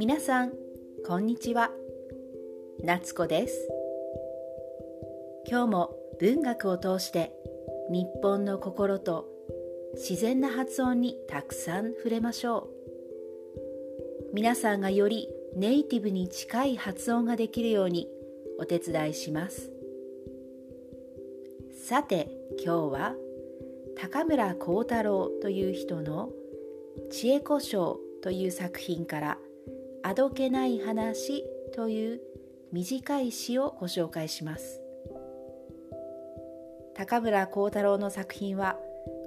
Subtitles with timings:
[0.00, 0.52] 皆さん
[1.06, 1.70] こんにちは。
[2.82, 3.68] 夏子です。
[5.46, 7.34] 今日も文学を通して
[7.90, 9.28] 日本の心と
[9.96, 12.70] 自然な発音にたくさん触れましょ
[14.30, 14.34] う。
[14.34, 18.08] 皆さんがよりネイティブに近い発音ができるように
[18.58, 19.70] お手伝いします。
[21.86, 23.14] さて今日は
[23.98, 26.32] 高村光太郎という人の
[27.12, 29.38] 「知恵子賞」という作品から
[30.02, 32.20] 「あどけない話という
[32.72, 34.80] 短い詩をご紹介します
[36.94, 38.78] 高村光太郎の作品は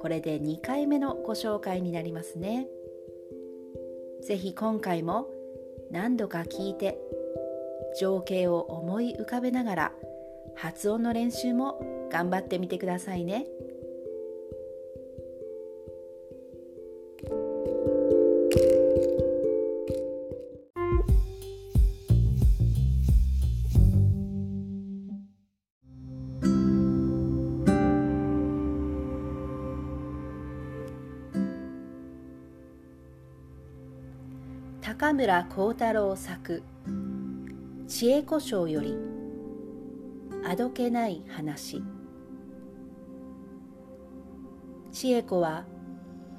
[0.00, 2.66] これで2回目のご紹介になりますね
[4.26, 5.26] ぜひ今回も
[5.90, 6.98] 何度か聞いて
[7.98, 9.92] 情景を思い浮かべながら
[10.56, 13.46] 発音の練習も頑張ってみてくださいね。
[35.00, 36.60] 高村光太郎作
[37.86, 38.98] 「知恵子賞」より
[40.44, 41.80] 「あどけない話」
[44.90, 45.66] 千恵子は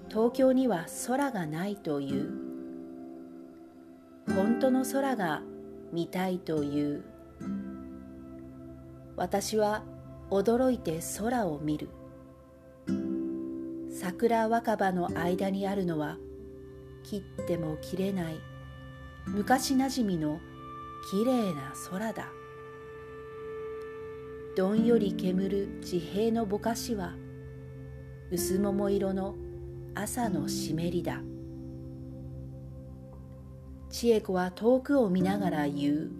[0.09, 2.29] 東京には空がないという。
[4.35, 5.41] 本当の空が
[5.93, 7.05] 見たいという。
[9.15, 9.85] 私は
[10.29, 11.87] 驚いて空を見る。
[13.89, 16.17] 桜若葉の間にあるのは
[17.03, 18.48] 切っても切れない。
[19.33, 20.39] 昔なじみの
[21.11, 22.29] きれいな空だ。
[24.57, 27.13] どんより煙る地平のぼかしは
[28.31, 29.35] 薄桃色の
[29.93, 31.21] 朝の湿りだ。
[33.89, 36.11] 千恵子は遠くを見ながら言う。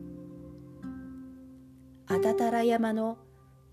[2.08, 3.18] あたたら山の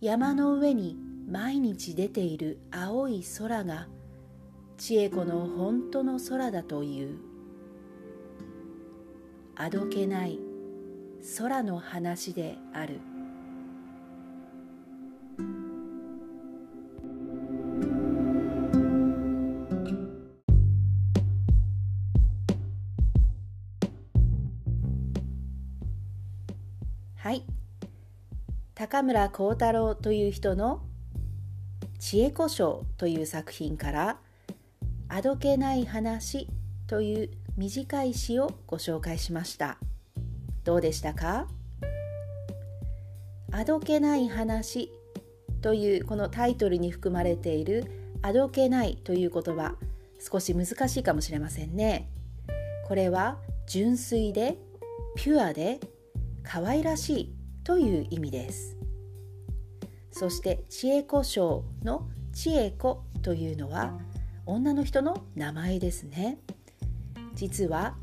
[0.01, 0.97] 山の上に
[1.29, 3.89] 毎日出ている青い空が
[4.79, 7.26] 千恵子の本当の空だという。
[9.59, 10.39] あどけない
[11.39, 13.01] 空の話である。
[27.17, 27.43] はい。
[28.75, 30.83] 高村光太郎という人の
[31.99, 34.21] 「知恵子賞」という作品から
[35.09, 36.47] あどけない話
[36.87, 39.79] という短い詩をご紹介しました。
[40.65, 41.49] どうでしたか？
[43.51, 44.93] あどけない話
[45.63, 49.77] というこのタイトルに含まれているあどけないという言葉
[50.19, 52.11] 少し難しいかもしれませんね。
[52.87, 54.59] これは純粋で
[55.17, 55.81] ピュアで
[56.43, 57.35] 可愛らしい
[57.65, 58.77] という意味です。
[60.11, 63.99] そして知恵子賞の知恵子というのは
[64.45, 66.39] 女の人の名前ですね。
[67.37, 67.95] 実は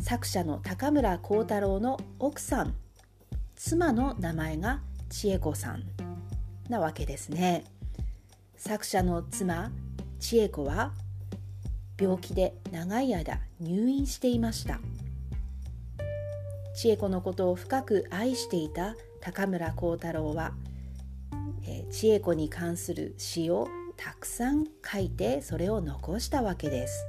[0.00, 2.74] 作者の高村光太郎の奥さん
[3.56, 4.80] 妻の名前が
[5.10, 5.82] 千恵子さん
[6.68, 7.64] なわけですね。
[8.56, 9.72] 作者の妻
[10.20, 10.92] 千恵子は
[12.00, 14.78] 病気で長い間入院していました。
[16.76, 20.52] 千恵子のことを深く愛していた高村光太郎は、
[21.90, 23.66] 千恵子に関する詩を
[23.96, 27.04] たくさん書いてそれを残したわけです。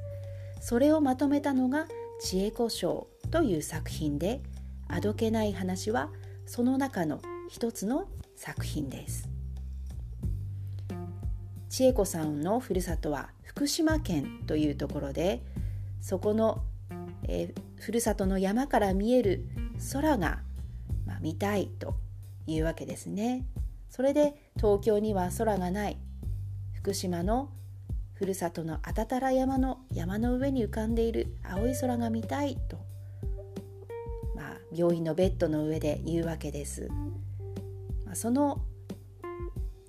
[0.68, 1.88] それをまとめたのが
[2.20, 4.42] 「知恵子賞」という作品で
[4.90, 6.12] あどけない話は
[6.46, 9.30] その中の一つの作品です。
[11.70, 15.42] 千恵子さんのふるさとは福島県というところで
[16.02, 16.62] そこの、
[17.30, 19.48] え、ふるさとの山から見える
[19.94, 20.42] 空が、
[21.06, 21.96] まあ、見たいと
[22.46, 23.46] いうわけですね。
[23.90, 25.98] それで東京には空がない
[26.74, 27.52] 福島の
[28.18, 32.78] ふるさとのあたたら山の山の上に浮かんでいる青い空が見たいと、
[34.36, 36.90] まあ、病院のベッドの上で言うわけです、
[38.06, 38.64] まあ、その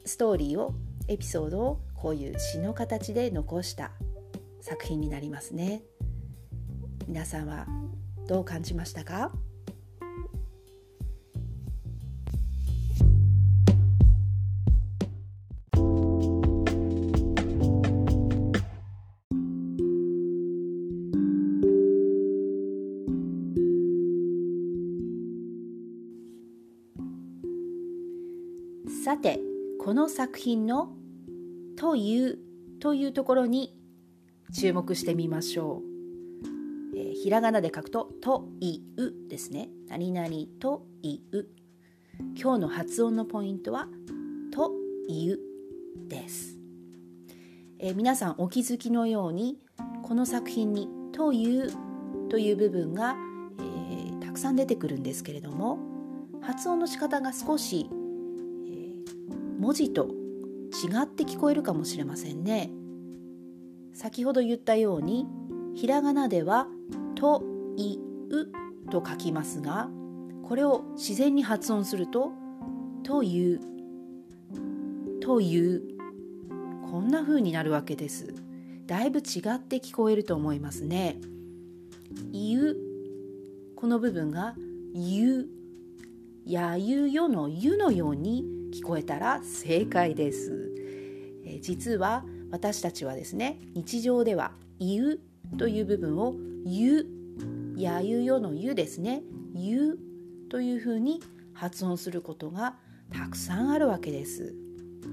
[0.05, 0.75] ストーリーを
[1.09, 3.93] エピソードをこういう詩の形で残した
[4.61, 5.83] 作品になりますね。
[7.07, 7.67] 皆さんは
[8.27, 9.33] どう感じましたか？
[29.89, 30.95] この作品の
[31.77, 32.39] 「という」
[32.79, 33.75] というところに
[34.53, 35.83] 注目してみましょ
[36.93, 39.71] う、えー、ひらがなで書くと「という」ですね。
[39.87, 40.29] 何々
[40.61, 41.49] という。
[42.39, 43.89] 今日の発音のポイントは
[44.53, 44.75] 「と
[45.09, 45.41] いう」
[46.07, 46.59] です、
[47.79, 49.59] えー、皆さんお気づきのように
[50.03, 51.71] この作品に「という」
[52.29, 53.17] という部分が、
[53.59, 55.79] えー、たくさん出てくるんですけれども
[56.43, 57.89] 発音の仕方が少し、
[59.59, 60.09] 文字と
[60.71, 62.71] 違って聞こえるかもしれませんね。
[63.93, 65.27] 先ほど言ったように
[65.75, 66.69] ひらがなでは
[67.17, 67.43] 「と
[67.77, 67.99] い
[68.31, 68.53] う」
[68.91, 69.91] と書きますが
[70.45, 72.33] これを自然に発音すると
[73.03, 73.61] 「という」
[75.21, 75.83] 「という」
[76.91, 78.35] こんな風になるわけです。
[78.87, 81.21] だいぶ違って聞こえると思いますね
[82.33, 82.77] 「いう」
[83.75, 84.55] この部分が
[84.95, 85.51] 「ゆ」
[86.47, 90.73] やゆよのゆのように聞こえたら正解です。
[91.45, 95.21] え実は私たちはですね日常では「いう」
[95.59, 96.35] という部分を
[96.65, 97.07] 「ゆ」
[97.77, 99.23] やゆよのゆですね
[99.55, 99.99] 「ゆ」
[100.51, 101.21] というふうに
[101.53, 102.77] 発音することが
[103.13, 104.55] たくさんあるわけです。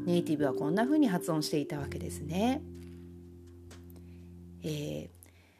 [0.06, 2.62] ネイティブはこんなふうに発音していたわけですね。
[4.64, 5.10] え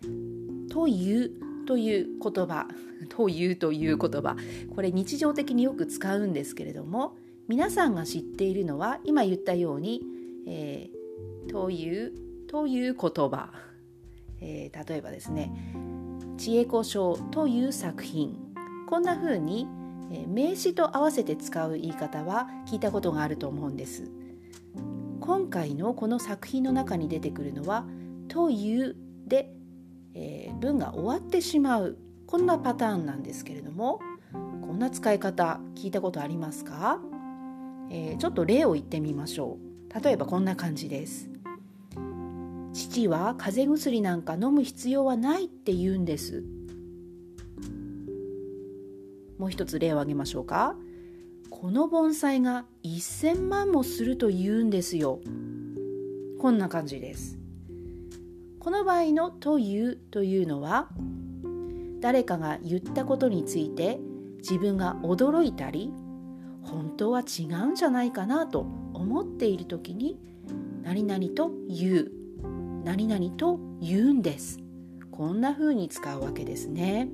[0.02, 1.32] ー、という
[1.66, 2.68] という言葉
[3.10, 4.36] というという言葉
[4.74, 7.16] これ日常的によく使うんですけれども
[7.48, 10.02] 皆さんが知っているのは今言ったように、
[10.48, 12.14] えー、という
[12.48, 13.52] という言葉、
[14.42, 15.52] えー、例えばですね
[16.38, 18.38] 「知恵子賞」という作品。
[18.88, 19.68] こんな風に、
[20.12, 24.12] え、名詞と合わせて使う言い方は聞いたことがあると思うんです。
[25.20, 27.88] 今回のこの作品の中に出てくるのは
[28.30, 28.96] 「という」
[29.26, 29.56] で
[30.16, 34.00] えー、文が終わってしまうこんなパターンなんですけれども
[34.32, 37.00] こんな使い方聞いたことありますか、
[37.90, 40.04] えー、ちょっと例を言ってみましょう。
[40.04, 41.30] 例えばこんな感じです。
[42.74, 46.44] 父は風邪薬なんか飲む必要はないって言うんです。
[49.38, 50.76] もう一つ例を挙げましょうか。
[51.50, 55.22] この盆栽が1000万もすると言うんですよ。
[56.40, 57.40] こんな感じです。
[58.60, 60.90] この場合の「という」というのは
[62.02, 64.00] 誰かが言ったことについて
[64.38, 65.92] 自分が驚いたり
[66.66, 70.20] 本当は違うんじゃないかなと思っている時に
[70.84, 72.12] 何々と言う
[72.84, 74.60] 何々と言うんです。
[75.12, 77.08] こんな風に使うわけですね、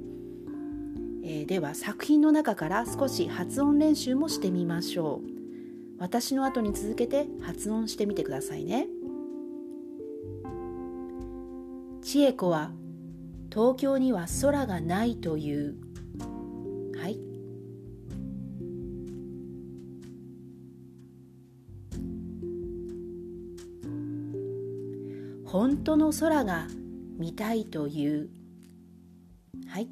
[1.24, 5.31] えー、では作品の中から少し発音練習もしてみましょう。
[6.00, 8.88] 私の後に続けて発音してみてくださいね。
[12.01, 12.71] 千恵子は
[13.51, 15.75] 東京には空がないという。
[16.98, 17.31] はい。
[25.51, 26.68] 本当の空が
[27.18, 28.30] 見たいという。
[29.68, 29.89] はい。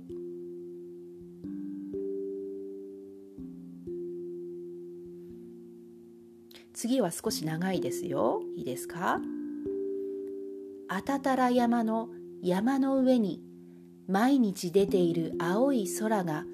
[6.74, 8.42] 次は少し長いですよ。
[8.56, 9.20] いいですか？
[10.88, 12.08] あたたら山の
[12.42, 13.42] 山の上に
[14.08, 16.46] 毎日出ている青い空が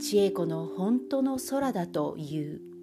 [0.00, 2.73] 千恵子の本当の空だという。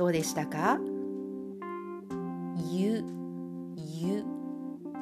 [0.00, 0.80] どうでしたか？
[2.72, 3.04] ゆ
[3.76, 4.24] ゆ。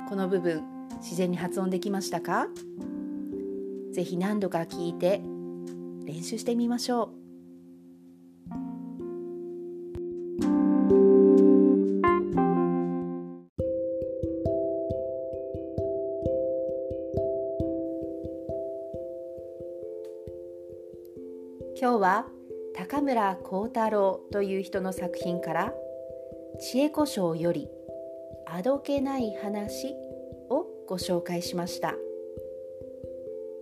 [0.08, 0.64] この部分
[0.96, 2.48] 自然に発音できましたか？
[3.92, 5.22] ぜひ何度か聞いて
[6.04, 7.17] 練習してみましょう。
[22.90, 25.74] 高村幸太郎という人の作品から
[26.58, 27.68] 知恵子賞より
[28.46, 29.94] あどけない話
[30.48, 31.94] をご紹介しました。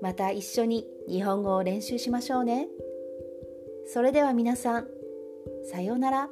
[0.01, 2.69] また一緒に日本語を練習しましょうね。
[3.87, 4.87] それでは皆さん、
[5.65, 6.31] さようなら。